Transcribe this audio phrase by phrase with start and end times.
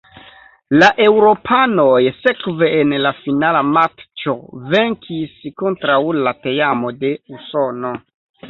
[0.83, 4.35] La eŭropanoj sekve en la finala matĉo
[4.73, 7.95] venkis kontraŭ la teamo de Usono.